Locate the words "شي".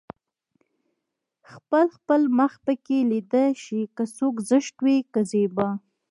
3.63-3.81